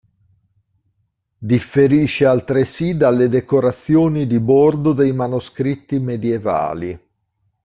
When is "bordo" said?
4.39-4.93